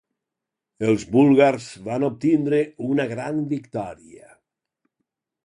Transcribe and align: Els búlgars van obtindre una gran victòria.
Els 0.87 1.03
búlgars 1.15 1.67
van 1.89 2.07
obtindre 2.07 2.63
una 2.89 3.07
gran 3.13 3.45
victòria. 3.53 4.35